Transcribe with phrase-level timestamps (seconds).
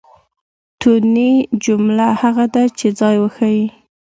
[0.79, 1.27] توني؛
[1.65, 3.65] جمله هغه ده، چي ځای وښیي.